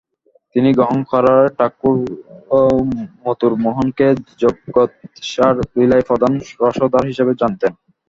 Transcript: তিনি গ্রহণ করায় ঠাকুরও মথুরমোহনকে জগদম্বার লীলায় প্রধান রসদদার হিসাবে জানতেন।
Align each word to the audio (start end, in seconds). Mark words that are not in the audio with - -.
তিনি 0.55 0.69
গ্রহণ 0.77 0.99
করায় 1.11 1.49
ঠাকুরও 1.57 2.61
মথুরমোহনকে 3.23 4.07
জগদম্বার 4.41 4.87
লীলায় 5.75 6.07
প্রধান 6.09 6.33
রসদদার 6.61 7.03
হিসাবে 7.11 7.33
জানতেন। 7.41 7.71